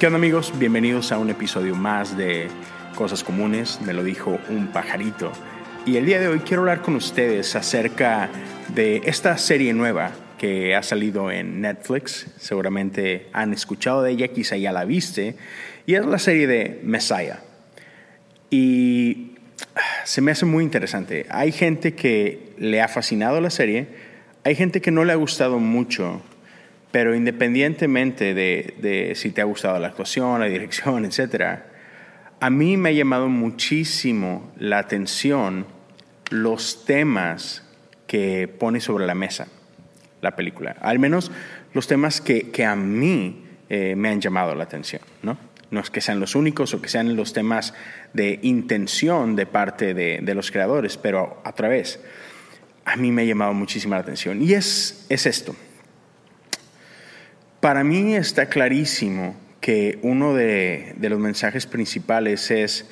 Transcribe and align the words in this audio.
¿Qué 0.00 0.06
onda 0.06 0.16
amigos? 0.16 0.50
Bienvenidos 0.58 1.12
a 1.12 1.18
un 1.18 1.28
episodio 1.28 1.74
más 1.74 2.16
de 2.16 2.48
Cosas 2.94 3.22
Comunes, 3.22 3.80
me 3.82 3.92
lo 3.92 4.02
dijo 4.02 4.40
un 4.48 4.68
pajarito. 4.68 5.30
Y 5.84 5.98
el 5.98 6.06
día 6.06 6.18
de 6.18 6.28
hoy 6.28 6.38
quiero 6.38 6.62
hablar 6.62 6.80
con 6.80 6.96
ustedes 6.96 7.54
acerca 7.54 8.30
de 8.74 9.02
esta 9.04 9.36
serie 9.36 9.74
nueva 9.74 10.12
que 10.38 10.74
ha 10.74 10.82
salido 10.82 11.30
en 11.30 11.60
Netflix. 11.60 12.28
Seguramente 12.38 13.28
han 13.34 13.52
escuchado 13.52 14.02
de 14.02 14.12
ella, 14.12 14.28
quizá 14.28 14.56
ya 14.56 14.72
la 14.72 14.86
viste. 14.86 15.36
Y 15.84 15.96
es 15.96 16.06
la 16.06 16.18
serie 16.18 16.46
de 16.46 16.80
Messiah. 16.82 17.40
Y 18.48 19.32
se 20.04 20.22
me 20.22 20.30
hace 20.30 20.46
muy 20.46 20.64
interesante. 20.64 21.26
Hay 21.28 21.52
gente 21.52 21.94
que 21.94 22.54
le 22.56 22.80
ha 22.80 22.88
fascinado 22.88 23.38
la 23.42 23.50
serie, 23.50 23.88
hay 24.44 24.54
gente 24.54 24.80
que 24.80 24.90
no 24.90 25.04
le 25.04 25.12
ha 25.12 25.16
gustado 25.16 25.58
mucho 25.58 26.22
pero 26.98 27.14
independientemente 27.14 28.34
de, 28.34 29.12
si 29.14 29.30
te 29.30 29.40
ha 29.40 29.44
gustado 29.44 29.78
la 29.78 29.86
actuación, 29.86 30.40
la 30.40 30.46
dirección, 30.46 31.04
etc., 31.04 31.60
a 32.40 32.50
mí 32.50 32.76
me 32.76 32.88
ha 32.88 32.92
llamado 32.92 33.28
muchísimo 33.28 34.50
la 34.58 34.80
atención 34.80 35.64
los 36.30 36.84
temas 36.86 37.62
que 38.08 38.48
pone 38.48 38.80
sobre 38.80 39.06
la 39.06 39.14
mesa 39.14 39.46
la 40.22 40.34
película. 40.34 40.74
Al 40.80 40.98
menos 40.98 41.30
los 41.72 41.86
temas 41.86 42.20
que, 42.20 42.66
a 42.66 42.74
mí 42.74 43.44
eh, 43.68 43.94
me 43.94 44.08
han 44.08 44.20
llamado 44.20 44.56
la 44.56 44.64
atención, 44.64 45.02
¿no? 45.22 45.38
No 45.70 45.78
es 45.78 45.90
que 45.90 46.00
sean 46.00 46.18
los 46.18 46.34
únicos 46.34 46.74
o 46.74 46.82
que 46.82 46.88
sean 46.88 47.14
los 47.14 47.32
temas 47.32 47.74
de 48.12 48.40
intención 48.42 49.36
de 49.36 49.46
parte 49.46 49.94
de, 49.94 50.18
de 50.20 50.34
los 50.34 50.50
creadores, 50.50 50.96
pero 50.96 51.40
a 51.44 51.52
través, 51.52 52.00
a 52.84 52.96
mí 52.96 53.12
me 53.12 53.22
ha 53.22 53.24
llamado 53.24 53.54
muchísimo 53.54 53.94
la 53.94 54.00
atención. 54.00 54.42
Y 54.42 54.54
es, 54.54 55.06
es 55.08 55.26
esto. 55.26 55.54
Para 57.60 57.82
mí 57.82 58.14
está 58.14 58.48
clarísimo 58.48 59.34
que 59.60 59.98
uno 60.02 60.34
de, 60.34 60.94
los 61.00 61.18
mensajes 61.18 61.66
principales 61.66 62.50
es, 62.50 62.88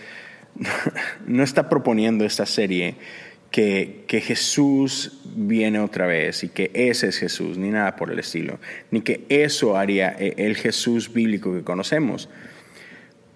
no 1.27 1.43
está 1.43 1.69
proponiendo 1.69 2.25
esta 2.25 2.47
serie 2.47 2.97
que, 3.53 4.05
que, 4.09 4.21
Jesús 4.21 5.21
viene 5.25 5.79
otra 5.79 6.07
vez 6.07 6.43
y 6.43 6.49
que 6.49 6.73
ese 6.75 7.09
es 7.09 7.19
Jesús, 7.19 7.59
ni 7.59 7.71
nada 7.71 7.95
por 7.95 8.11
el 8.11 8.19
estilo, 8.19 8.59
ni 8.91 9.03
que 9.03 9.25
eso 9.29 9.77
haría 9.77 10.15
e, 10.19 10.35
el 10.39 10.57
Jesús 10.57 11.13
bíblico 11.13 11.55
que 11.55 11.63
conocemos. 11.63 12.29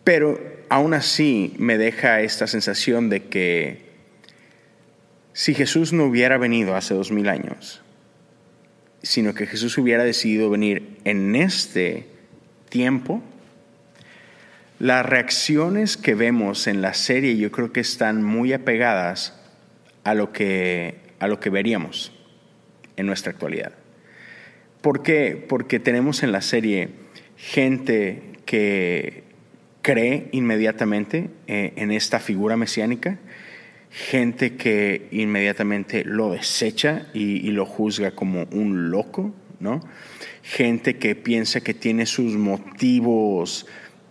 Pero 0.03 0.41
aún 0.69 0.95
así 0.95 1.55
me 1.59 1.79
deja 1.79 2.23
esta 2.23 2.49
sensación 2.49 3.09
de 3.09 3.25
que 3.25 3.91
si 5.33 5.55
Jesús 5.55 5.93
no 5.93 6.07
hubiera 6.07 6.39
venido 6.39 6.75
hace 6.75 6.95
dos 6.95 7.13
mil 7.13 7.29
años, 7.29 7.83
sino 9.03 9.35
que 9.35 9.47
Jesús 9.47 9.77
hubiera 9.79 10.05
decidido 10.05 10.51
venir 10.51 10.99
en 11.05 11.35
este 11.37 12.07
tiempo, 12.69 13.23
las 14.79 15.05
reacciones 15.05 15.97
que 15.97 16.15
vemos 16.15 16.67
en 16.67 16.81
la 16.81 16.95
serie 16.95 17.37
yo 17.37 17.51
creo 17.51 17.73
que 17.73 17.81
están 17.81 18.23
muy 18.23 18.53
apegadas 18.53 19.39
a 20.05 20.15
lo 20.15 20.33
que, 20.33 20.97
a 21.19 21.29
lo 21.29 21.39
que 21.41 21.51
veríamos 21.51 22.13
en 22.97 23.07
nuestra 23.07 23.33
actualidad. 23.33 23.73
¿Por 24.81 25.03
qué? 25.03 25.45
Porque 25.49 25.79
tenemos 25.79 26.23
en 26.23 26.33
la 26.33 26.41
serie 26.41 26.89
gente 27.37 28.23
que 28.47 29.25
cree 29.83 30.29
inmediatamente 30.33 31.29
eh, 31.47 31.73
en 31.77 31.91
esta 31.91 32.19
figura 32.19 32.57
mesiánica, 32.57 33.19
gente 33.91 34.57
que 34.57 35.09
inmediatamente 35.11 36.05
lo 36.05 36.31
desecha 36.31 37.09
y, 37.13 37.51
lo 37.51 37.67
juzga 37.67 38.13
como 38.13 38.45
un 38.53 38.91
loco, 38.91 39.35
¿no? 39.59 39.81
Gente 40.43 40.97
que 40.97 41.17
piensa 41.17 41.61
que 41.61 41.75
tiene 41.75 42.07
sus 42.07 42.35
motivos 42.37 43.67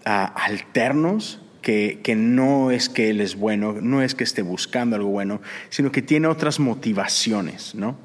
ah, 0.06 0.26
alternos, 0.26 1.42
que, 1.62 2.02
que, 2.04 2.16
no 2.16 2.72
es 2.72 2.90
que 2.90 3.10
él 3.10 3.22
es 3.22 3.36
bueno, 3.36 3.74
no 3.82 4.02
es 4.02 4.16
que 4.16 4.24
esté 4.24 4.42
buscando 4.42 4.96
algo 4.96 5.10
bueno, 5.10 5.42
sino 5.70 5.92
que 5.92 6.02
tiene 6.02 6.28
otras 6.28 6.60
motivaciones, 6.60 7.74
¿no? 7.74 7.98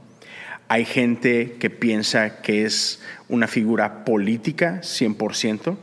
Hay 0.69 0.85
gente 0.85 1.57
que 1.59 1.71
piensa 1.71 2.41
que 2.41 2.65
es 2.65 3.03
una 3.29 3.47
figura 3.47 4.05
política 4.05 4.81
100%, 4.81 5.77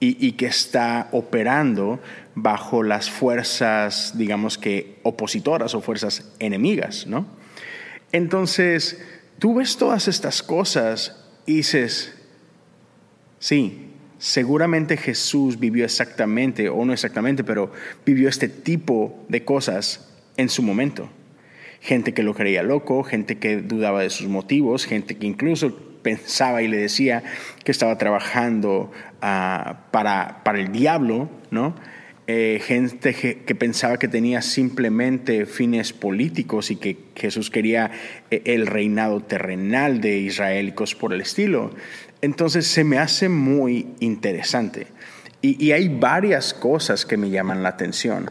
y, 0.00 0.32
que 0.32 0.46
está 0.46 1.08
operando 1.12 2.00
bajo 2.34 2.82
las 2.82 3.10
fuerzas, 3.10 4.16
digamos 4.16 4.56
que 4.56 4.98
opositoras 5.02 5.74
o 5.74 5.80
fuerzas 5.80 6.32
enemigas, 6.38 7.06
¿no? 7.06 7.26
Entonces, 8.12 9.02
tú 9.38 9.54
ves 9.54 9.76
todas 9.76 10.06
estas 10.06 10.42
cosas 10.42 11.24
y 11.46 11.56
dices, 11.56 12.14
sí, 13.40 13.88
seguramente 14.18 14.96
Jesús 14.96 15.58
vivió 15.58 15.84
exactamente, 15.84 16.68
o 16.68 16.84
no 16.84 16.92
exactamente, 16.92 17.42
pero 17.42 17.72
vivió 18.06 18.28
este 18.28 18.48
tipo 18.48 19.24
de 19.28 19.44
cosas 19.44 20.08
en 20.36 20.48
su 20.48 20.62
momento. 20.62 21.10
Gente 21.80 22.14
que 22.14 22.22
lo 22.22 22.34
creía 22.34 22.62
loco, 22.62 23.02
gente 23.02 23.38
que 23.38 23.58
dudaba 23.58 24.02
de 24.02 24.10
sus 24.10 24.28
motivos, 24.28 24.84
gente 24.86 25.16
que 25.16 25.26
incluso 25.26 25.87
pensaba 26.08 26.62
y 26.62 26.68
le 26.68 26.78
decía 26.78 27.22
que 27.64 27.72
estaba 27.72 27.98
trabajando 27.98 28.90
ah, 29.20 29.80
para, 29.90 30.42
para, 30.42 30.58
el 30.58 30.72
diablo, 30.72 31.28
¿no? 31.50 31.74
Eh, 32.26 32.60
gente 32.64 33.14
que, 33.14 33.54
pensaba 33.54 33.98
que 33.98 34.08
tenía 34.08 34.40
simplemente 34.40 35.44
fines 35.44 35.92
políticos 35.92 36.70
y 36.70 36.76
que 36.76 36.96
Jesús 37.14 37.50
quería 37.50 37.90
eh, 38.30 38.42
el 38.46 38.66
reinado 38.66 39.20
terrenal 39.20 40.00
de 40.00 40.18
Israel 40.18 40.74
por 40.98 41.12
el 41.12 41.20
estilo. 41.20 41.74
Entonces 42.22 42.66
se 42.66 42.84
me 42.84 42.98
hace 42.98 43.28
muy 43.28 43.88
interesante. 44.00 44.86
Y, 45.40 45.72
hay 45.72 45.88
varias 45.88 46.52
cosas 46.52 47.04
que 47.06 47.16
me 47.16 47.30
llaman 47.30 47.62
la 47.62 47.68
atención. 47.68 48.30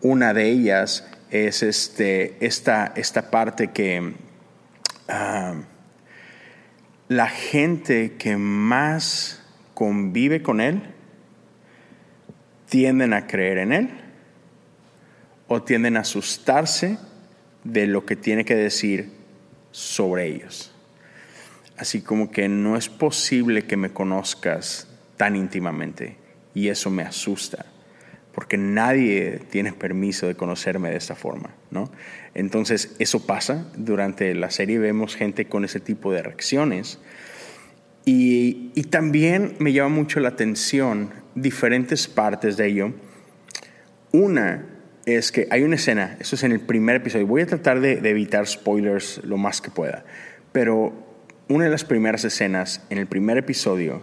Una 0.00 0.34
de 0.34 0.48
ellas 0.48 1.06
es 1.30 1.62
este, 1.62 2.36
esta, 2.40 2.92
esta 2.96 3.30
parte 3.30 3.68
que... 3.68 4.14
Ah, 5.08 5.54
la 7.08 7.28
gente 7.28 8.16
que 8.18 8.36
más 8.36 9.42
convive 9.74 10.42
con 10.42 10.60
Él 10.60 10.82
tienden 12.68 13.14
a 13.14 13.26
creer 13.26 13.58
en 13.58 13.72
Él 13.72 13.90
o 15.46 15.62
tienden 15.62 15.96
a 15.96 16.00
asustarse 16.00 16.98
de 17.64 17.86
lo 17.86 18.04
que 18.04 18.16
tiene 18.16 18.44
que 18.44 18.54
decir 18.54 19.10
sobre 19.70 20.26
ellos. 20.26 20.74
Así 21.78 22.02
como 22.02 22.30
que 22.30 22.48
no 22.48 22.76
es 22.76 22.88
posible 22.88 23.64
que 23.64 23.76
me 23.76 23.90
conozcas 23.90 24.88
tan 25.16 25.36
íntimamente 25.36 26.16
y 26.54 26.68
eso 26.68 26.90
me 26.90 27.04
asusta 27.04 27.64
porque 28.38 28.56
nadie 28.56 29.40
tiene 29.50 29.72
permiso 29.72 30.28
de 30.28 30.36
conocerme 30.36 30.90
de 30.90 30.96
esta 30.96 31.16
forma, 31.16 31.56
¿no? 31.72 31.90
Entonces, 32.34 32.94
eso 33.00 33.26
pasa. 33.26 33.66
Durante 33.76 34.32
la 34.36 34.52
serie 34.52 34.78
vemos 34.78 35.16
gente 35.16 35.46
con 35.46 35.64
ese 35.64 35.80
tipo 35.80 36.12
de 36.12 36.22
reacciones. 36.22 37.00
Y, 38.04 38.70
también 38.90 39.56
me 39.58 39.72
llama 39.72 39.88
mucho 39.88 40.20
la 40.20 40.28
atención 40.28 41.10
diferentes 41.34 42.06
partes 42.06 42.56
de 42.56 42.68
ello. 42.68 42.92
Una 44.12 44.66
es 45.04 45.32
que 45.32 45.48
hay 45.50 45.64
una 45.64 45.74
escena, 45.74 46.16
eso 46.20 46.36
es 46.36 46.44
en 46.44 46.52
el 46.52 46.60
primer 46.60 46.94
episodio, 46.94 47.26
voy 47.26 47.42
a 47.42 47.46
tratar 47.46 47.80
de 47.80 48.08
evitar 48.08 48.46
spoilers 48.46 49.20
lo 49.24 49.36
más 49.36 49.60
que 49.60 49.72
pueda, 49.72 50.04
pero 50.52 50.92
una 51.48 51.64
de 51.64 51.70
las 51.70 51.82
primeras 51.82 52.24
escenas 52.24 52.86
en 52.88 52.98
el 52.98 53.08
primer 53.08 53.36
episodio 53.36 54.00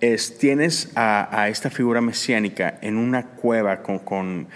es, 0.00 0.38
tienes 0.38 0.90
a, 0.94 1.48
esta 1.48 1.70
figura 1.70 2.00
mesiánica 2.00 2.78
en 2.82 2.96
una 2.96 3.26
cueva 3.26 3.82
con, 3.82 4.48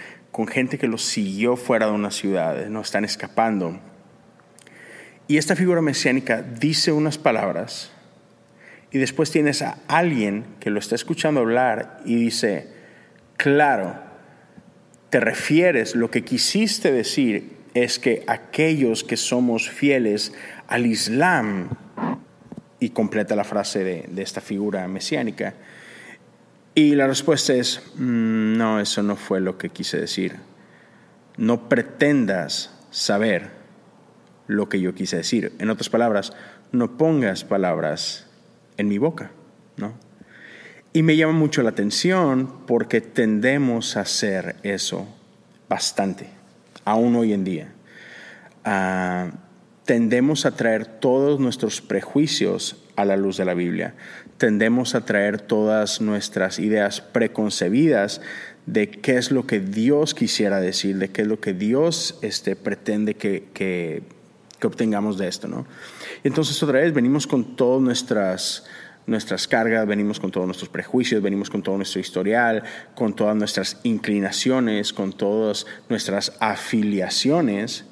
gente 0.49 0.77
que 0.77 0.87
lo 0.87 0.97
siguió 0.97 1.55
fuera 1.55 1.87
de 1.87 1.91
una 1.91 2.11
ciudad, 2.11 2.67
no 2.67 2.81
están 2.81 3.05
escapando. 3.05 3.79
Y 5.27 5.37
esta 5.37 5.55
figura 5.55 5.81
mesiánica 5.81 6.41
dice 6.41 6.91
unas 6.91 7.17
palabras 7.17 7.91
y 8.91 8.97
después 8.97 9.31
tienes 9.31 9.61
a 9.61 9.79
alguien 9.87 10.45
que 10.59 10.69
lo 10.69 10.79
está 10.79 10.95
escuchando 10.95 11.41
hablar 11.41 12.01
y 12.05 12.15
dice, 12.15 12.67
claro, 13.37 13.95
te 15.09 15.19
refieres, 15.19 15.95
lo 15.95 16.11
que 16.11 16.23
quisiste 16.23 16.91
decir 16.91 17.53
es 17.73 17.99
que 17.99 18.23
aquellos 18.27 19.03
que 19.03 19.17
somos 19.17 19.69
fieles 19.69 20.33
al 20.67 20.85
Islam, 20.85 21.69
y 22.83 22.89
completa 22.89 23.33
la 23.37 23.45
frase 23.45 23.81
de, 23.81 24.21
esta 24.21 24.41
figura 24.41 24.85
mesiánica. 24.89 25.53
Y 26.75 26.95
la 26.95 27.07
respuesta 27.07 27.53
es, 27.53 27.81
mm, 27.95 28.57
no, 28.57 28.81
eso 28.81 29.01
no 29.01 29.15
fue 29.15 29.39
lo 29.39 29.57
que 29.57 29.69
quise 29.69 29.97
decir. 30.01 30.35
No 31.37 31.69
pretendas 31.69 32.77
saber 32.91 33.51
lo 34.47 34.67
que 34.67 34.81
yo 34.81 34.93
quise 34.93 35.15
decir. 35.15 35.53
En 35.59 35.69
otras 35.69 35.87
palabras, 35.87 36.33
no 36.73 36.97
pongas 36.97 37.45
palabras 37.45 38.27
en 38.75 38.89
mi 38.89 38.97
boca, 38.97 39.31
¿no? 39.77 39.93
Y 40.91 41.03
me 41.03 41.15
llama 41.15 41.31
mucho 41.31 41.63
la 41.63 41.69
atención 41.69 42.65
porque 42.67 42.99
tendemos 42.99 43.95
a 43.95 44.01
hacer 44.01 44.57
eso 44.63 45.07
bastante, 45.69 46.27
aún 46.83 47.15
hoy 47.15 47.31
en 47.31 47.45
día. 47.45 47.73
Ah, 48.65 49.31
tendemos 49.85 50.45
a 50.45 50.51
traer 50.51 50.85
todos 50.85 51.39
nuestros 51.39 51.81
prejuicios 51.81 52.77
a 52.95 53.05
la 53.05 53.17
luz 53.17 53.37
de 53.37 53.45
la 53.45 53.53
Biblia. 53.53 53.95
Tendemos 54.37 54.95
a 54.95 55.05
traer 55.05 55.41
todas 55.41 56.01
nuestras 56.01 56.59
ideas 56.59 57.01
preconcebidas 57.01 58.21
de 58.65 58.89
qué 58.89 59.17
es 59.17 59.31
lo 59.31 59.45
que 59.45 59.59
Dios 59.59 60.13
quisiera 60.13 60.61
decir, 60.61 60.97
de 60.97 61.09
qué 61.09 61.23
es 61.23 61.27
lo 61.27 61.39
que 61.39 61.53
Dios 61.53 62.17
este, 62.21 62.55
pretende 62.55 63.15
que, 63.15 63.49
que, 63.53 64.03
que 64.59 64.67
obtengamos 64.67 65.17
de 65.17 65.27
esto. 65.27 65.47
¿no? 65.47 65.65
Entonces 66.23 66.61
otra 66.63 66.79
vez 66.79 66.93
venimos 66.93 67.27
con 67.27 67.55
todas 67.55 67.81
nuestras 67.81 68.65
nuestras 69.05 69.49
cargas, 69.49 69.85
venimos 69.85 70.17
con 70.17 70.31
todos 70.31 70.47
nuestros 70.47 70.69
prejuicios, 70.69 71.21
venimos 71.21 71.49
con 71.49 71.61
todo 71.61 71.75
nuestro 71.75 71.99
historial, 71.99 72.63
con 72.95 73.13
todas 73.13 73.35
nuestras 73.35 73.81
inclinaciones, 73.83 74.93
con 74.93 75.11
todas 75.11 75.65
nuestras 75.89 76.31
afiliaciones 76.39 77.83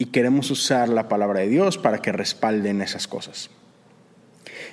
y 0.00 0.06
queremos 0.06 0.50
usar 0.50 0.88
la 0.88 1.08
palabra 1.08 1.40
de 1.40 1.48
Dios 1.48 1.76
para 1.76 1.98
que 1.98 2.10
respalden 2.10 2.80
esas 2.80 3.06
cosas. 3.06 3.50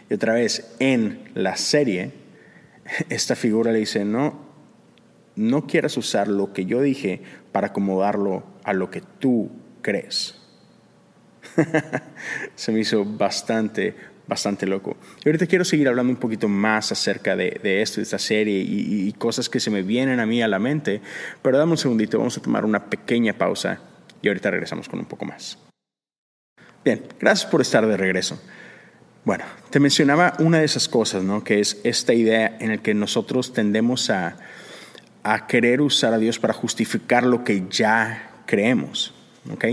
Y 0.09 0.13
otra 0.13 0.33
vez, 0.33 0.73
en 0.79 1.31
la 1.35 1.57
serie, 1.57 2.13
esta 3.09 3.35
figura 3.35 3.73
le 3.73 3.79
dice, 3.79 4.05
no, 4.05 4.39
no 5.35 5.67
quieras 5.67 5.97
usar 5.97 6.29
lo 6.29 6.53
que 6.53 6.65
yo 6.65 6.81
dije 6.81 7.21
para 7.51 7.67
acomodarlo 7.67 8.45
a 8.63 8.71
lo 8.71 8.89
que 8.89 9.01
tú 9.01 9.51
crees. 9.81 10.39
Se 12.55 12.71
me 12.71 12.79
hizo 12.79 13.03
bastante, 13.03 13.95
bastante 14.29 14.65
loco. 14.65 14.95
Y 15.25 15.27
ahorita 15.27 15.45
quiero 15.45 15.65
seguir 15.65 15.89
hablando 15.89 16.13
un 16.13 16.19
poquito 16.19 16.47
más 16.47 16.93
acerca 16.93 17.35
de, 17.35 17.59
esto, 17.81 17.97
de 17.97 18.03
esta 18.03 18.17
serie 18.17 18.61
y, 18.61 19.09
y, 19.09 19.11
cosas 19.11 19.49
que 19.49 19.59
se 19.59 19.71
me 19.71 19.81
vienen 19.81 20.21
a 20.21 20.25
mí 20.25 20.41
a 20.41 20.47
la 20.47 20.57
mente, 20.57 21.01
pero 21.41 21.57
dame 21.57 21.71
un 21.71 21.77
segundito, 21.77 22.17
vamos 22.17 22.37
a 22.37 22.41
tomar 22.41 22.63
una 22.63 22.85
pequeña 22.85 23.33
pausa 23.33 23.81
y 24.27 24.29
ahorita 24.29 24.51
regresamos 24.51 24.87
con 24.87 24.99
un 24.99 25.05
poco 25.05 25.25
más. 25.25 25.57
Bien, 26.83 27.03
gracias 27.19 27.49
por 27.49 27.61
estar 27.61 27.85
de 27.85 27.97
regreso. 27.97 28.41
Bueno, 29.25 29.43
te 29.69 29.79
mencionaba 29.79 30.33
una 30.39 30.59
de 30.59 30.65
esas 30.65 30.87
cosas, 30.87 31.23
¿no? 31.23 31.43
Que 31.43 31.59
es 31.59 31.81
esta 31.83 32.13
idea 32.13 32.57
en 32.59 32.69
la 32.69 32.77
que 32.77 32.93
nosotros 32.93 33.51
tendemos 33.51 34.09
a, 34.09 34.37
a 35.23 35.47
querer 35.47 35.81
usar 35.81 36.13
a 36.13 36.17
Dios 36.17 36.39
para 36.39 36.53
justificar 36.53 37.23
lo 37.23 37.43
que 37.43 37.65
ya 37.69 38.31
creemos, 38.45 39.13
¿ok? 39.51 39.65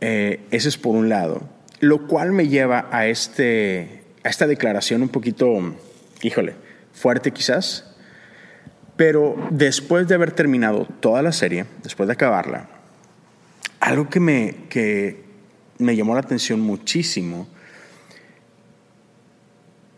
Eh, 0.00 0.40
ese 0.50 0.68
es 0.68 0.76
por 0.76 0.94
un 0.94 1.08
lado 1.08 1.48
lo 1.84 2.06
cual 2.06 2.32
me 2.32 2.48
lleva 2.48 2.88
a, 2.90 3.06
este, 3.06 4.02
a 4.22 4.28
esta 4.28 4.46
declaración 4.46 5.02
un 5.02 5.08
poquito, 5.08 5.74
híjole, 6.22 6.54
fuerte 6.92 7.30
quizás, 7.30 7.94
pero 8.96 9.36
después 9.50 10.08
de 10.08 10.14
haber 10.14 10.32
terminado 10.32 10.86
toda 11.00 11.22
la 11.22 11.32
serie, 11.32 11.66
después 11.82 12.06
de 12.06 12.14
acabarla, 12.14 12.68
algo 13.84 14.08
que 14.08 14.18
me, 14.18 14.54
que 14.70 15.22
me 15.76 15.94
llamó 15.94 16.14
la 16.14 16.20
atención 16.20 16.58
muchísimo 16.58 17.46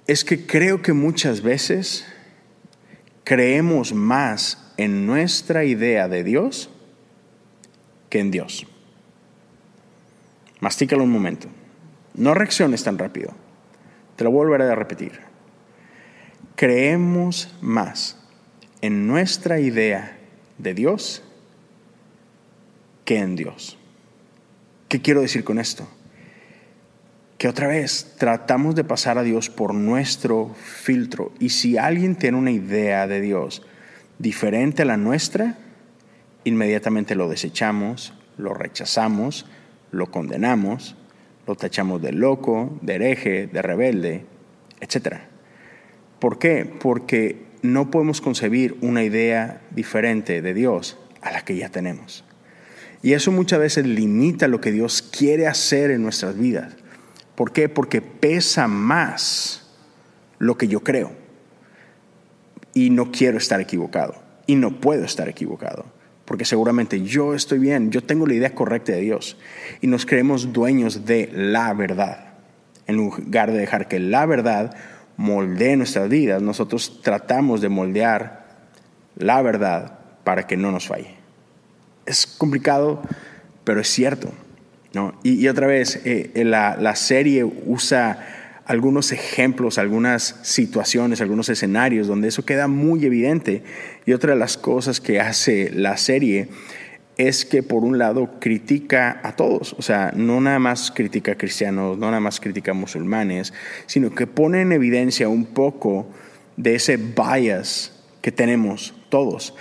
es 0.08 0.24
que 0.24 0.44
creo 0.44 0.82
que 0.82 0.92
muchas 0.92 1.40
veces 1.40 2.04
creemos 3.22 3.94
más 3.94 4.72
en 4.76 5.06
nuestra 5.06 5.64
idea 5.64 6.08
de 6.08 6.24
Dios 6.24 6.68
que 8.10 8.18
en 8.18 8.32
Dios. 8.32 8.66
Mastícalo 10.58 11.04
un 11.04 11.12
momento. 11.12 11.46
No 12.14 12.34
reacciones 12.34 12.82
tan 12.82 12.98
rápido. 12.98 13.34
Te 14.16 14.24
lo 14.24 14.32
volveré 14.32 14.64
a 14.64 14.74
repetir. 14.74 15.20
Creemos 16.56 17.54
más 17.60 18.18
en 18.80 19.06
nuestra 19.06 19.60
idea 19.60 20.18
de 20.58 20.74
Dios 20.74 21.22
que 23.06 23.20
en 23.20 23.36
Dios. 23.36 23.78
¿Qué 24.88 25.00
quiero 25.00 25.22
decir 25.22 25.44
con 25.44 25.58
esto? 25.58 25.88
Que 27.38 27.48
otra 27.48 27.68
vez 27.68 28.14
tratamos 28.18 28.74
de 28.74 28.84
pasar 28.84 29.16
a 29.16 29.22
Dios 29.22 29.48
por 29.48 29.72
nuestro 29.72 30.54
filtro. 30.54 31.32
Y 31.40 31.48
si 31.48 31.78
alguien 31.78 32.16
tiene 32.16 32.36
una 32.36 32.50
idea 32.50 33.06
de 33.06 33.22
Dios 33.22 33.62
diferente 34.18 34.82
a 34.82 34.84
la 34.84 34.98
nuestra, 34.98 35.56
inmediatamente 36.44 37.14
lo 37.14 37.30
desechamos, 37.30 38.12
lo 38.36 38.52
rechazamos, 38.52 39.46
lo 39.90 40.10
condenamos 40.10 40.94
lo 41.46 41.54
tachamos 41.54 42.02
de 42.02 42.12
loco, 42.12 42.78
de 42.82 42.96
hereje, 42.96 43.46
de 43.46 43.62
rebelde, 43.62 44.26
etc. 44.80 45.18
¿Por 46.18 46.38
qué? 46.38 46.64
Porque 46.64 47.46
no 47.62 47.90
podemos 47.90 48.20
concebir 48.20 48.76
una 48.80 49.04
idea 49.04 49.62
diferente 49.70 50.42
de 50.42 50.54
Dios 50.54 50.98
a 51.22 51.30
la 51.30 51.44
que 51.44 51.56
ya 51.56 51.68
tenemos. 51.68 52.24
Y 53.06 53.12
eso 53.12 53.30
muchas 53.30 53.60
veces 53.60 53.86
limita 53.86 54.48
lo 54.48 54.60
que 54.60 54.72
Dios 54.72 55.00
quiere 55.00 55.46
hacer 55.46 55.92
en 55.92 56.02
nuestras 56.02 56.36
vidas. 56.36 56.72
¿Por 57.36 57.52
qué? 57.52 57.68
Porque 57.68 58.02
pesa 58.02 58.66
más 58.66 59.70
lo 60.40 60.58
que 60.58 60.66
yo 60.66 60.80
creo. 60.80 61.12
Y 62.74 62.90
no 62.90 63.12
quiero 63.12 63.38
estar 63.38 63.60
equivocado. 63.60 64.16
Y 64.48 64.56
no 64.56 64.80
puedo 64.80 65.04
estar 65.04 65.28
equivocado 65.28 65.84
porque 66.24 66.44
seguramente 66.44 67.02
yo 67.02 67.34
estoy 67.34 67.60
bien, 67.60 67.92
yo 67.92 68.02
tengo 68.02 68.26
la 68.26 68.34
idea 68.34 68.52
correcta 68.56 68.90
de 68.90 69.02
Dios 69.02 69.36
y 69.80 69.86
nos 69.86 70.04
creemos 70.04 70.52
dueños 70.52 71.06
de 71.06 71.30
la 71.32 71.72
verdad. 71.74 72.34
En 72.88 72.96
lugar 72.96 73.52
de 73.52 73.58
dejar 73.58 73.86
que 73.86 74.00
la 74.00 74.26
verdad 74.26 74.76
moldee 75.16 75.76
nuestras 75.76 76.08
vidas, 76.08 76.42
nosotros 76.42 77.00
tratamos 77.04 77.60
de 77.60 77.68
moldear 77.68 78.46
la 79.14 79.40
verdad 79.42 80.00
para 80.24 80.48
que 80.48 80.56
no 80.56 80.72
nos 80.72 80.88
falle. 80.88 81.15
Es 82.06 82.26
complicado, 82.26 83.02
pero 83.64 83.80
es 83.80 83.88
cierto. 83.88 84.32
¿no? 84.94 85.18
Y, 85.22 85.46
otra 85.48 85.66
vez, 85.66 86.00
eh, 86.04 86.30
la, 86.44 86.76
la 86.80 86.96
serie 86.96 87.44
usa 87.44 88.62
algunos 88.66 89.12
ejemplos, 89.12 89.78
algunas 89.78 90.36
situaciones, 90.42 91.20
algunos 91.20 91.48
escenarios 91.48 92.06
donde 92.08 92.28
eso 92.28 92.44
queda 92.44 92.66
muy 92.66 93.04
evidente. 93.04 93.62
Y 94.06 94.12
otra 94.12 94.32
de 94.32 94.38
las 94.38 94.56
cosas 94.56 95.00
que 95.00 95.20
hace 95.20 95.70
la 95.72 95.96
serie 95.96 96.48
es 97.16 97.44
que 97.44 97.62
por 97.62 97.84
un 97.84 97.96
lado 97.96 98.38
critica 98.40 99.20
a 99.22 99.36
todos, 99.36 99.74
o 99.78 99.82
sea, 99.82 100.12
no 100.14 100.40
nada 100.40 100.58
más 100.58 100.90
critica 100.90 101.32
a 101.32 101.38
cristianos, 101.38 101.96
no 101.96 102.06
nada 102.06 102.20
más 102.20 102.40
critica 102.40 102.72
a 102.72 102.74
musulmanes, 102.74 103.54
sino 103.86 104.14
que 104.14 104.26
pone 104.26 104.60
en 104.62 104.72
evidencia 104.72 105.28
un 105.28 105.46
poco 105.46 106.08
de 106.56 106.74
ese 106.74 106.98
bias 106.98 107.92
que 108.20 108.32
tenemos 108.32 108.94
todos. 109.08 109.54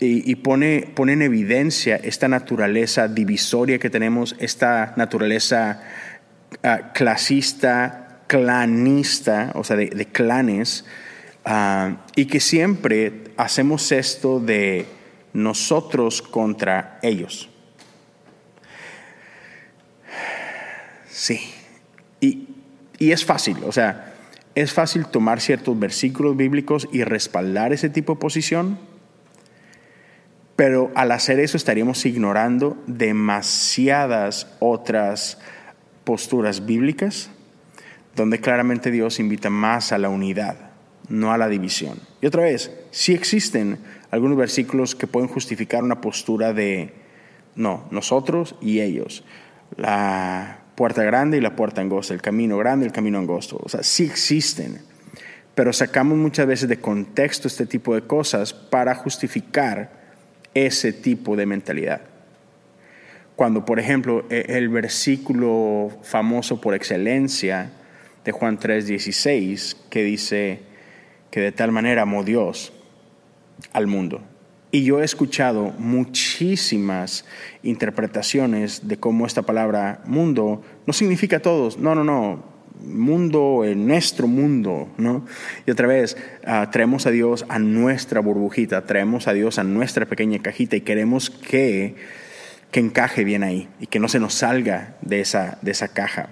Y, 0.00 0.36
pone, 0.36 0.92
pone 0.94 1.14
en 1.14 1.22
evidencia 1.22 1.96
esta 1.96 2.28
naturaleza 2.28 3.08
divisoria 3.08 3.80
que 3.80 3.90
tenemos, 3.90 4.36
esta 4.38 4.94
naturaleza 4.96 5.82
ah, 6.62 6.92
clasista, 6.94 8.22
clanista, 8.28 9.50
o 9.56 9.64
sea, 9.64 9.74
de, 9.74 10.06
clanes, 10.06 10.84
ah, 11.44 12.04
y 12.14 12.26
que 12.26 12.38
siempre 12.38 13.24
hacemos 13.36 13.90
esto 13.90 14.38
de 14.38 14.86
nosotros 15.32 16.22
contra 16.22 17.00
ellos. 17.02 17.48
Sí, 21.10 21.40
y, 22.20 22.46
y 22.98 23.10
es 23.10 23.24
fácil, 23.24 23.56
o 23.64 23.72
sea, 23.72 24.14
es 24.54 24.72
fácil 24.72 25.06
tomar 25.06 25.40
ciertos 25.40 25.78
versículos 25.78 26.36
bíblicos 26.36 26.88
y 26.92 27.04
respaldar 27.04 27.72
ese 27.72 27.88
tipo 27.88 28.14
de 28.14 28.20
posición, 28.20 28.78
pero 30.58 30.90
al 30.96 31.12
hacer 31.12 31.38
eso 31.38 31.56
estaríamos 31.56 32.04
ignorando 32.04 32.76
demasiadas 32.88 34.48
otras 34.58 35.38
posturas 36.02 36.66
bíblicas 36.66 37.30
donde 38.16 38.40
claramente 38.40 38.90
Dios 38.90 39.20
invita 39.20 39.50
más 39.50 39.92
a 39.92 39.98
la 39.98 40.08
unidad, 40.08 40.56
no 41.08 41.32
a 41.32 41.38
la 41.38 41.46
división. 41.46 42.00
Y 42.20 42.26
otra 42.26 42.42
vez, 42.42 42.72
sí 42.90 43.14
existen 43.14 43.78
algunos 44.10 44.36
versículos 44.36 44.96
que 44.96 45.06
pueden 45.06 45.28
justificar 45.28 45.84
una 45.84 46.00
postura 46.00 46.52
de, 46.52 46.92
no, 47.54 47.86
nosotros 47.92 48.56
y 48.60 48.80
ellos, 48.80 49.22
la 49.76 50.62
puerta 50.74 51.04
grande 51.04 51.36
y 51.36 51.40
la 51.40 51.54
puerta 51.54 51.82
angosta, 51.82 52.14
el 52.14 52.20
camino 52.20 52.58
grande 52.58 52.84
y 52.84 52.88
el 52.88 52.92
camino 52.92 53.20
angosto. 53.20 53.60
O 53.62 53.68
sea, 53.68 53.84
sí 53.84 54.06
existen, 54.06 54.80
pero 55.54 55.72
sacamos 55.72 56.18
muchas 56.18 56.48
veces 56.48 56.68
de 56.68 56.80
contexto 56.80 57.46
este 57.46 57.64
tipo 57.64 57.94
de 57.94 58.02
cosas 58.08 58.52
para 58.52 58.96
justificar 58.96 59.97
ese 60.66 60.92
tipo 60.92 61.36
de 61.36 61.46
mentalidad. 61.46 62.02
Cuando, 63.36 63.64
por 63.64 63.78
ejemplo, 63.78 64.24
e-, 64.30 64.46
el 64.48 64.68
versículo 64.68 65.90
famoso 66.02 66.60
por 66.60 66.74
excelencia, 66.74 67.72
de 68.28 68.32
Juan 68.32 68.58
3:16, 68.58 69.74
que 69.88 70.02
dice 70.02 70.60
que 71.30 71.40
de 71.40 71.50
tal 71.50 71.72
manera 71.72 72.02
amó 72.02 72.24
Dios 72.24 72.74
al 73.72 73.86
mundo. 73.86 74.20
Y 74.70 74.84
yo 74.84 75.00
he 75.00 75.04
escuchado 75.04 75.72
muchísimas 75.78 77.24
interpretaciones 77.62 78.86
de 78.86 78.98
cómo 78.98 79.24
esta 79.24 79.40
palabra 79.42 80.02
mundo 80.04 80.62
no 80.86 80.92
significa 80.92 81.40
todos. 81.40 81.78
No, 81.78 81.94
no, 81.94 82.04
no. 82.04 82.57
Mundo, 82.84 83.64
en 83.64 83.86
nuestro 83.86 84.26
mundo, 84.26 84.88
¿no? 84.98 85.24
Y 85.66 85.70
otra 85.70 85.86
vez, 85.86 86.16
ah, 86.44 86.68
traemos 86.70 87.06
a 87.06 87.10
Dios 87.10 87.44
a 87.48 87.58
nuestra 87.58 88.20
burbujita, 88.20 88.86
traemos 88.86 89.28
a 89.28 89.32
Dios 89.32 89.58
a 89.58 89.64
nuestra 89.64 90.06
pequeña 90.06 90.38
cajita 90.40 90.76
y 90.76 90.80
queremos 90.82 91.30
que 91.30 91.94
que 92.70 92.80
encaje 92.80 93.24
bien 93.24 93.42
ahí 93.42 93.68
y 93.80 93.86
que 93.86 93.98
no 93.98 94.08
se 94.08 94.20
nos 94.20 94.34
salga 94.34 94.96
de 95.00 95.20
esa, 95.20 95.58
de 95.62 95.70
esa 95.70 95.88
caja. 95.88 96.28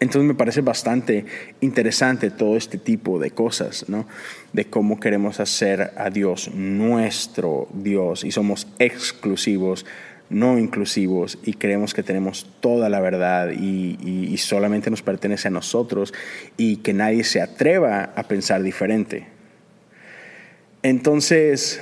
Entonces 0.00 0.26
me 0.26 0.34
parece 0.34 0.60
bastante 0.60 1.24
interesante 1.60 2.30
todo 2.30 2.56
este 2.56 2.78
tipo 2.78 3.18
de 3.18 3.30
cosas, 3.30 3.88
¿no? 3.88 4.06
De 4.52 4.66
cómo 4.66 5.00
queremos 5.00 5.40
hacer 5.40 5.92
a 5.96 6.10
Dios 6.10 6.50
nuestro 6.52 7.68
Dios 7.72 8.24
y 8.24 8.30
somos 8.30 8.66
exclusivos, 8.78 9.86
no 10.34 10.58
inclusivos 10.58 11.38
y 11.42 11.54
creemos 11.54 11.94
que 11.94 12.02
tenemos 12.02 12.46
toda 12.60 12.88
la 12.88 13.00
verdad 13.00 13.50
y, 13.50 14.36
solamente 14.38 14.90
nos 14.90 15.00
pertenece 15.00 15.48
a 15.48 15.50
nosotros 15.50 16.12
y 16.58 16.78
que 16.78 16.92
nadie 16.92 17.24
se 17.24 17.40
atreva 17.40 18.12
a 18.14 18.24
pensar 18.24 18.62
diferente. 18.62 19.26
Entonces, 20.82 21.80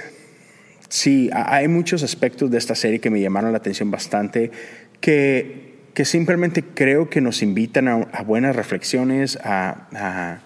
sí, 0.88 1.28
hay 1.32 1.66
muchos 1.66 2.04
aspectos 2.04 2.50
de 2.50 2.58
esta 2.58 2.76
serie 2.76 3.00
que 3.00 3.10
me 3.10 3.20
llamaron 3.20 3.50
la 3.50 3.58
atención 3.58 3.90
bastante, 3.90 4.52
que, 5.00 5.72
que 5.94 6.04
simplemente 6.04 6.62
creo 6.62 7.10
que 7.10 7.20
nos 7.20 7.42
invitan 7.42 7.88
a, 7.88 8.22
buenas 8.22 8.54
reflexiones, 8.54 9.38
a, 9.42 10.40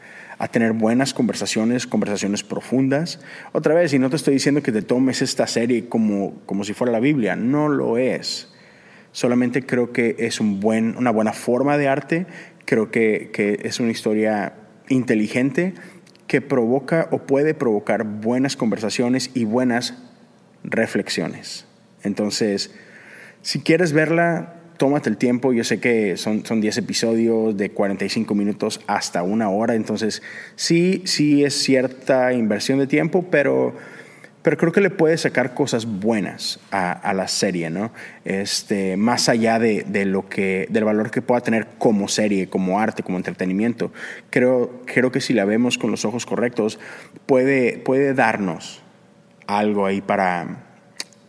tener 0.48 0.72
buenas 0.72 1.14
conversaciones, 1.14 1.86
conversaciones 1.86 2.42
profundas. 2.42 3.20
Otra 3.52 3.74
vez, 3.74 3.92
y 3.94 3.98
no 3.98 4.10
te 4.10 4.16
estoy 4.16 4.34
diciendo 4.34 4.62
que 4.62 4.72
te 4.72 4.82
tomes 4.82 5.22
esta 5.22 5.46
serie 5.46 5.88
como, 5.88 6.40
como 6.46 6.64
si 6.64 6.74
fuera 6.74 6.92
la 6.92 7.00
Biblia, 7.00 7.36
no 7.36 7.68
lo 7.68 7.98
es. 7.98 8.52
Solamente 9.12 9.64
creo 9.64 9.92
que 9.92 10.16
es 10.18 10.40
un 10.40 10.60
buen, 10.60 10.96
una 10.96 11.10
buena 11.10 11.32
forma 11.32 11.78
de 11.78 11.88
arte, 11.88 12.26
creo 12.66 12.90
que, 12.90 13.30
que 13.32 13.60
es 13.62 13.80
una 13.80 13.90
historia 13.90 14.54
inteligente 14.88 15.74
que 16.26 16.40
provoca 16.40 17.08
o 17.10 17.18
puede 17.18 17.54
provocar 17.54 18.04
buenas 18.04 18.56
conversaciones 18.56 19.30
y 19.32 19.44
buenas 19.44 19.94
reflexiones. 20.64 21.66
Entonces, 22.02 22.74
si 23.42 23.60
quieres 23.60 23.92
verla, 23.92 24.55
tómate 24.76 25.08
el 25.08 25.16
tiempo. 25.16 25.52
Yo 25.52 25.64
sé 25.64 25.80
que 25.80 26.16
son, 26.16 26.44
son 26.44 26.60
10 26.60 26.78
episodios 26.78 27.56
de 27.56 27.70
45 27.70 28.34
minutos 28.34 28.80
hasta 28.86 29.22
una 29.22 29.48
hora. 29.48 29.74
Entonces, 29.74 30.22
sí, 30.54 31.02
sí 31.04 31.44
es 31.44 31.54
cierta 31.54 32.32
inversión 32.32 32.78
de 32.78 32.86
tiempo, 32.86 33.26
pero, 33.30 33.74
pero 34.42 34.56
creo 34.56 34.72
que 34.72 34.80
le 34.80 34.90
puede 34.90 35.16
sacar 35.18 35.54
cosas 35.54 35.86
buenas 35.86 36.60
a, 36.70 37.12
la 37.14 37.28
serie, 37.28 37.70
¿no? 37.70 37.92
Este, 38.24 38.96
más 38.96 39.28
allá 39.28 39.58
de, 39.58 39.84
de, 39.88 40.04
lo 40.04 40.28
que, 40.28 40.66
del 40.70 40.84
valor 40.84 41.10
que 41.10 41.22
pueda 41.22 41.40
tener 41.40 41.66
como 41.78 42.08
serie, 42.08 42.48
como 42.48 42.80
arte, 42.80 43.02
como 43.02 43.18
entretenimiento. 43.18 43.92
Creo, 44.30 44.82
creo 44.84 45.10
que 45.10 45.20
si 45.20 45.32
la 45.32 45.44
vemos 45.44 45.78
con 45.78 45.90
los 45.90 46.04
ojos 46.04 46.26
correctos, 46.26 46.78
puede, 47.26 47.78
puede 47.78 48.14
darnos 48.14 48.82
algo 49.46 49.86
ahí 49.86 50.00
para, 50.00 50.65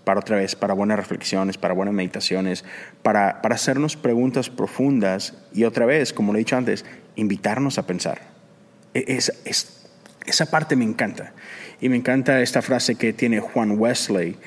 para 0.07 0.21
otra 0.21 0.37
vez, 0.37 0.55
para 0.55 0.73
buenas 0.73 0.95
reflexiones, 0.95 1.57
para 1.57 1.73
buenas 1.73 1.93
meditaciones, 1.93 2.63
para, 3.03 3.41
para 3.41 3.55
hacernos 3.55 3.97
preguntas 3.97 4.49
profundas 4.49 5.33
y 5.53 5.65
otra 5.65 5.85
vez, 5.85 6.13
como 6.13 6.31
lo 6.31 6.37
he 6.37 6.39
dicho 6.39 6.55
antes, 6.55 6.85
invitarnos 7.17 7.77
a 7.77 7.85
pensar. 7.85 8.21
E, 8.93 9.03
es, 9.05 9.33
es, 9.43 9.85
esa 10.25 10.49
parte 10.49 10.77
me 10.77 10.85
encanta. 10.85 11.33
Y 11.81 11.89
me 11.89 11.97
encanta 11.97 12.41
esta 12.41 12.61
frase 12.61 12.95
que 12.95 13.11
tiene 13.11 13.41
Juan 13.41 13.77
Wesley, 13.77 14.37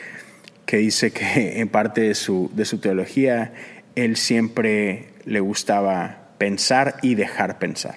que 0.64 0.79
dice 0.79 1.11
que 1.11 1.61
en 1.61 1.69
parte 1.69 2.00
de 2.00 2.14
su, 2.14 2.50
de 2.55 2.64
su 2.64 2.79
teología, 2.79 3.52
él 3.97 4.17
siempre 4.17 5.11
le 5.26 5.40
gustaba 5.40 6.31
pensar 6.38 6.97
y 7.02 7.17
dejar 7.17 7.59
pensar. 7.59 7.97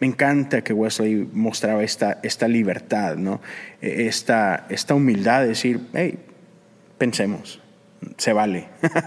Me 0.00 0.08
encanta 0.08 0.62
que 0.62 0.72
Wesley 0.72 1.28
mostraba 1.32 1.84
esta, 1.84 2.18
esta 2.24 2.48
libertad, 2.48 3.14
¿no? 3.14 3.40
E, 3.80 4.08
esta, 4.08 4.66
esta 4.70 4.96
humildad 4.96 5.42
de 5.42 5.46
decir, 5.46 5.82
hey, 5.94 6.18
pensemos, 6.98 7.60
se 8.16 8.32
vale. 8.32 8.68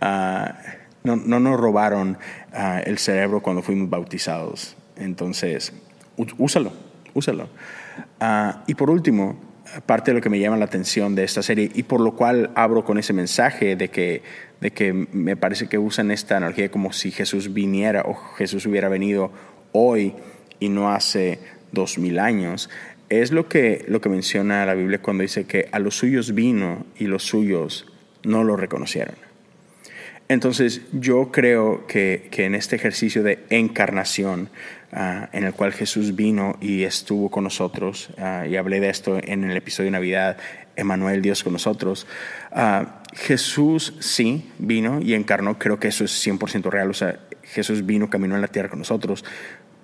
Ah, 0.00 0.58
no, 1.02 1.16
no, 1.16 1.40
nos 1.40 1.58
robaron 1.58 2.18
ah, 2.52 2.80
el 2.84 2.98
cerebro 2.98 3.40
cuando 3.40 3.62
fuimos 3.62 3.88
bautizados. 3.88 4.76
Entonces, 4.96 5.72
úsalo, 6.38 6.72
úsalo. 7.14 7.48
Ah, 8.20 8.62
y 8.66 8.74
por 8.74 8.90
último, 8.90 9.38
parte 9.86 10.10
de 10.10 10.16
lo 10.16 10.20
que 10.20 10.30
me 10.30 10.38
llama 10.38 10.56
la 10.56 10.66
atención 10.66 11.14
de 11.14 11.24
esta 11.24 11.42
serie 11.42 11.70
y 11.74 11.84
por 11.84 12.00
lo 12.00 12.14
cual 12.14 12.50
abro 12.54 12.84
con 12.84 12.98
ese 12.98 13.12
mensaje 13.12 13.76
de 13.76 13.88
que, 13.88 14.22
de 14.60 14.72
que 14.72 14.92
me 14.92 15.36
parece 15.36 15.68
que 15.68 15.78
usan 15.78 16.10
esta 16.10 16.36
analogía 16.36 16.70
como 16.70 16.92
si 16.92 17.10
Jesús 17.10 17.52
viniera 17.52 18.02
o 18.02 18.14
Jesús 18.14 18.66
hubiera 18.66 18.88
venido 18.88 19.32
hoy 19.72 20.14
y 20.60 20.68
no 20.68 20.90
hace 20.90 21.40
dos 21.72 21.98
mil 21.98 22.18
años, 22.18 22.70
es 23.22 23.32
lo 23.32 23.48
que, 23.48 23.84
lo 23.88 24.00
que 24.00 24.08
menciona 24.08 24.66
la 24.66 24.74
Biblia 24.74 25.00
cuando 25.00 25.22
dice 25.22 25.44
que 25.44 25.68
a 25.72 25.78
los 25.78 25.96
suyos 25.96 26.34
vino 26.34 26.86
y 26.98 27.06
los 27.06 27.24
suyos 27.24 27.86
no 28.22 28.44
lo 28.44 28.56
reconocieron. 28.56 29.14
Entonces 30.28 30.82
yo 30.92 31.30
creo 31.30 31.86
que, 31.86 32.30
en 32.32 32.54
este 32.54 32.76
ejercicio 32.76 33.22
de 33.22 33.44
encarnación, 33.50 34.48
ah, 34.92 35.28
en 35.32 35.44
el 35.44 35.52
cual 35.52 35.72
Jesús 35.72 36.16
vino 36.16 36.56
y 36.60 36.84
estuvo 36.84 37.30
con 37.30 37.44
nosotros, 37.44 38.10
ah, 38.18 38.46
y 38.46 38.56
hablé 38.56 38.80
de 38.80 38.88
esto 38.88 39.18
en 39.22 39.44
el 39.44 39.56
episodio 39.56 39.88
de 39.88 39.92
Navidad, 39.92 40.38
Emanuel, 40.76 41.20
Dios 41.20 41.44
con 41.44 41.52
nosotros, 41.52 42.06
ah, 42.52 43.02
Jesús 43.12 43.94
sí 44.00 44.50
vino 44.58 45.00
y 45.00 45.14
encarnó, 45.14 45.58
creo 45.58 45.78
que 45.78 45.88
eso 45.88 46.04
es 46.04 46.26
100% 46.26 46.70
real, 46.70 46.90
o 46.90 46.94
sea, 46.94 47.20
Jesús 47.42 47.84
vino, 47.84 48.08
caminó 48.08 48.34
en 48.34 48.40
la 48.40 48.48
tierra 48.48 48.70
con 48.70 48.78
nosotros, 48.78 49.24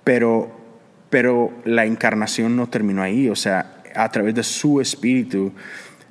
pero, 0.03 0.59
pero 1.11 1.51
la 1.65 1.85
encarnación 1.85 2.55
no 2.55 2.67
terminó 2.67 3.03
ahí, 3.03 3.29
o 3.29 3.35
sea, 3.35 3.83
a 3.93 4.09
través 4.09 4.33
de 4.33 4.43
su 4.43 4.81
espíritu, 4.81 5.51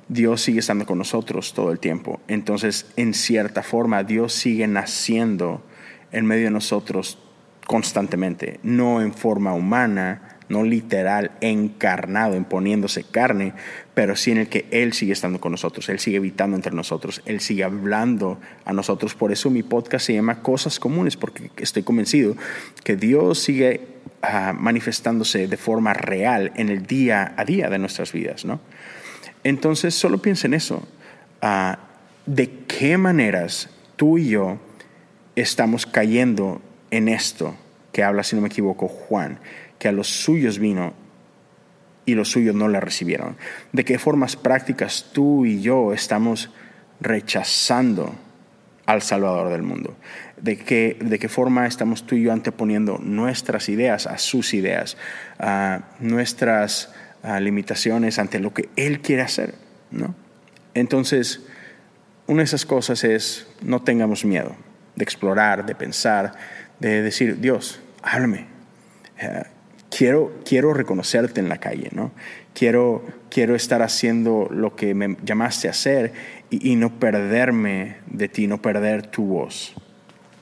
Dios 0.07 0.41
sigue 0.41 0.59
estando 0.59 0.85
con 0.85 0.99
nosotros 0.99 1.53
todo 1.53 1.71
el 1.71 1.79
tiempo. 1.79 2.21
Entonces, 2.27 2.85
en 2.95 3.13
cierta 3.13 3.63
forma, 3.63 4.03
Dios 4.03 4.31
sigue 4.31 4.67
naciendo 4.67 5.65
en 6.11 6.25
medio 6.25 6.45
de 6.45 6.51
nosotros 6.51 7.17
constantemente, 7.65 8.59
no 8.61 9.01
en 9.01 9.13
forma 9.13 9.53
humana, 9.53 10.37
no 10.51 10.63
literal, 10.63 11.31
encarnado, 11.41 12.35
imponiéndose 12.35 13.03
carne, 13.03 13.53
pero 13.93 14.15
sí 14.15 14.31
en 14.31 14.39
el 14.39 14.49
que 14.49 14.65
Él 14.71 14.93
sigue 14.93 15.13
estando 15.13 15.39
con 15.39 15.51
nosotros, 15.51 15.87
Él 15.89 15.99
sigue 15.99 16.17
habitando 16.17 16.55
entre 16.55 16.73
nosotros, 16.73 17.21
Él 17.25 17.39
sigue 17.39 17.63
hablando 17.63 18.39
a 18.65 18.73
nosotros. 18.73 19.15
Por 19.15 19.31
eso 19.31 19.49
mi 19.49 19.63
podcast 19.63 20.05
se 20.05 20.13
llama 20.13 20.41
Cosas 20.41 20.79
Comunes, 20.79 21.15
porque 21.15 21.49
estoy 21.57 21.83
convencido 21.83 22.35
que 22.83 22.95
Dios 22.95 23.39
sigue 23.39 23.87
ah, 24.21 24.53
manifestándose 24.53 25.47
de 25.47 25.57
forma 25.57 25.93
real 25.93 26.51
en 26.55 26.69
el 26.69 26.85
día 26.85 27.33
a 27.37 27.45
día 27.45 27.69
de 27.69 27.79
nuestras 27.79 28.11
vidas, 28.11 28.45
¿no? 28.45 28.59
Entonces, 29.43 29.95
solo 29.95 30.19
piensa 30.19 30.47
en 30.47 30.53
eso. 30.53 30.87
Ah, 31.41 31.79
¿De 32.25 32.49
qué 32.67 32.97
maneras 32.97 33.69
tú 33.95 34.17
y 34.17 34.29
yo 34.29 34.59
estamos 35.35 35.85
cayendo 35.85 36.61
en 36.91 37.07
esto 37.07 37.55
que 37.91 38.03
habla, 38.03 38.23
si 38.23 38.35
no 38.35 38.41
me 38.41 38.49
equivoco, 38.49 38.87
Juan? 38.87 39.39
Que 39.81 39.87
a 39.87 39.91
los 39.91 40.07
suyos 40.07 40.59
vino 40.59 40.93
y 42.05 42.13
los 42.13 42.29
suyos 42.29 42.53
no 42.53 42.67
la 42.67 42.79
recibieron. 42.79 43.35
¿De 43.71 43.83
qué 43.83 43.97
formas 43.97 44.35
prácticas 44.35 45.09
tú 45.11 45.43
y 45.43 45.59
yo 45.63 45.91
estamos 45.91 46.51
rechazando 46.99 48.13
al 48.85 49.01
Salvador 49.01 49.49
del 49.49 49.63
mundo? 49.63 49.97
¿De 50.39 50.55
qué, 50.55 50.99
de 51.01 51.17
qué 51.17 51.27
forma 51.29 51.65
estamos 51.65 52.05
tú 52.05 52.13
y 52.13 52.21
yo 52.21 52.31
anteponiendo 52.31 52.99
nuestras 52.99 53.69
ideas 53.69 54.05
a 54.05 54.19
sus 54.19 54.53
ideas, 54.53 54.97
a 55.39 55.89
nuestras 55.99 56.93
limitaciones 57.39 58.19
ante 58.19 58.37
lo 58.37 58.53
que 58.53 58.69
Él 58.75 59.01
quiere 59.01 59.23
hacer? 59.23 59.55
¿no? 59.89 60.13
Entonces, 60.75 61.41
una 62.27 62.41
de 62.41 62.45
esas 62.45 62.67
cosas 62.67 63.03
es 63.03 63.47
no 63.63 63.81
tengamos 63.81 64.25
miedo 64.25 64.55
de 64.95 65.03
explorar, 65.03 65.65
de 65.65 65.73
pensar, 65.73 66.33
de 66.79 67.01
decir, 67.01 67.39
Dios, 67.39 67.81
háblame. 68.03 68.45
Quiero, 69.95 70.31
quiero 70.45 70.73
reconocerte 70.73 71.41
en 71.41 71.49
la 71.49 71.57
calle, 71.57 71.89
¿no? 71.91 72.11
Quiero, 72.53 73.05
quiero 73.29 73.55
estar 73.55 73.81
haciendo 73.81 74.47
lo 74.49 74.75
que 74.75 74.93
me 74.93 75.17
llamaste 75.23 75.67
a 75.67 75.71
hacer 75.71 76.13
y, 76.49 76.75
no 76.77 76.97
perderme 76.97 77.97
de 78.07 78.29
ti, 78.29 78.47
no 78.47 78.61
perder 78.61 79.07
tu 79.07 79.25
voz 79.25 79.75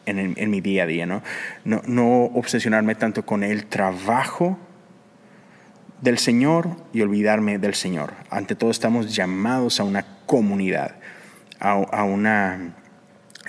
en, 0.06 0.36
en, 0.38 0.50
mi 0.50 0.62
día 0.62 0.84
a 0.84 0.86
día, 0.86 1.06
¿no? 1.06 1.24
¿no? 1.66 1.82
No 1.88 2.26
obsesionarme 2.26 2.94
tanto 2.94 3.26
con 3.26 3.44
el 3.44 3.66
trabajo 3.66 4.58
del 6.02 6.18
Señor 6.20 6.70
y 6.94 7.02
olvidarme 7.02 7.58
del 7.58 7.74
Señor. 7.74 8.14
Ante 8.30 8.56
todo 8.56 8.72
estamos 8.72 9.16
llamados 9.16 9.80
a 9.80 9.84
una 9.84 10.06
comunidad, 10.26 10.96
a, 11.60 11.72
a 11.72 12.04
una, 12.04 12.76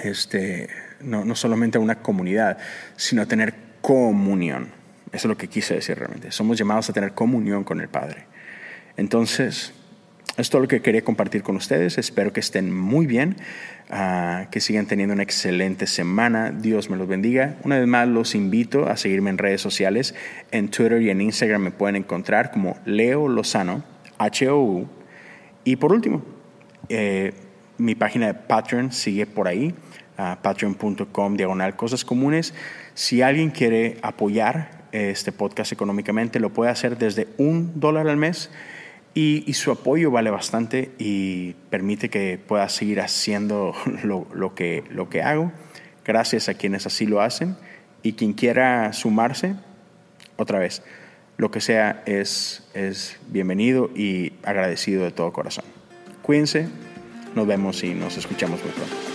este, 0.02 0.69
no, 1.00 1.25
no 1.25 1.35
solamente 1.35 1.78
a 1.78 1.80
una 1.80 1.97
comunidad, 1.97 2.59
sino 2.97 3.23
a 3.23 3.26
tener 3.26 3.54
comunión. 3.80 4.80
Eso 5.12 5.26
es 5.26 5.31
lo 5.31 5.37
que 5.37 5.49
quise 5.49 5.75
decir 5.75 5.99
realmente. 5.99 6.31
Somos 6.31 6.59
llamados 6.59 6.88
a 6.88 6.93
tener 6.93 7.12
comunión 7.12 7.64
con 7.64 7.81
el 7.81 7.88
Padre. 7.88 8.26
Entonces, 8.97 9.73
esto 10.31 10.43
es 10.43 10.50
todo 10.50 10.62
lo 10.62 10.69
que 10.69 10.81
quería 10.81 11.02
compartir 11.02 11.43
con 11.43 11.57
ustedes. 11.57 11.99
Espero 11.99 12.33
que 12.33 12.40
estén 12.40 12.73
muy 12.73 13.07
bien, 13.07 13.37
ah, 13.90 14.47
que 14.50 14.61
sigan 14.61 14.87
teniendo 14.87 15.12
una 15.12 15.25
excelente 15.25 15.87
semana. 15.87 16.52
Dios 16.52 16.88
me 16.88 16.97
los 16.97 17.09
bendiga. 17.09 17.57
Una 17.64 17.79
vez 17.79 17.88
más, 17.88 18.07
los 18.07 18.35
invito 18.35 18.88
a 18.88 18.97
seguirme 18.97 19.31
en 19.31 19.38
redes 19.38 19.61
sociales. 19.61 20.14
En 20.52 20.69
Twitter 20.69 21.02
y 21.02 21.11
en 21.11 21.21
Instagram 21.21 21.62
me 21.62 21.71
pueden 21.73 21.97
encontrar 21.97 22.52
como 22.52 22.79
Leo 22.85 23.29
Lozano, 23.29 23.83
H-O-U. 24.19 24.88
Y 25.64 25.76
por 25.76 25.93
último, 25.93 26.25
eh, 26.88 27.33
mi 27.79 27.95
página 27.95 28.29
de 28.29 28.35
Patreon 28.35 28.93
sigue 28.93 29.26
por 29.26 29.49
ahí, 29.49 29.75
patreon.com 30.17 31.37
diagonal 31.37 31.76
cosas 31.76 32.05
comunes. 32.05 32.55
Si 32.95 33.23
alguien 33.23 33.50
quiere 33.50 33.99
apoyar 34.02 34.80
este 34.92 35.32
podcast 35.32 35.73
económicamente, 35.73 36.40
lo 36.40 36.50
puede 36.50 36.70
hacer 36.70 36.99
desde 36.99 37.28
un 37.38 37.78
dólar 37.80 38.09
al 38.09 38.16
mes 38.16 38.50
y, 39.14 39.52
su 39.54 39.70
apoyo 39.70 40.11
vale 40.11 40.30
bastante 40.30 40.92
y 40.99 41.54
permite 41.68 42.11
que 42.11 42.38
pueda 42.38 42.68
seguir 42.68 43.00
haciendo 43.00 43.75
lo, 44.04 44.54
que, 44.54 44.85
lo 44.90 45.09
que 45.09 45.23
hago. 45.23 45.52
Gracias 46.04 46.49
a 46.49 46.54
quienes 46.54 46.87
así 46.87 47.06
lo 47.06 47.20
hacen 47.20 47.56
y 48.02 48.14
quien 48.14 48.32
quiera 48.32 48.92
sumarse, 48.92 49.54
otra 50.37 50.59
vez, 50.59 50.82
lo 51.37 51.50
que 51.50 51.61
sea 51.61 52.02
es, 52.06 52.68
es 52.75 53.18
bienvenido 53.28 53.90
y 53.94 54.32
agradecido 54.42 55.04
de 55.04 55.11
todo 55.11 55.32
corazón. 55.32 55.64
Cuídense, 56.23 56.68
nos 57.35 57.47
vemos 57.47 57.82
y 57.85 57.94
nos 57.94 58.16
escuchamos 58.16 58.62
muy 58.62 58.73
pronto. 58.73 59.10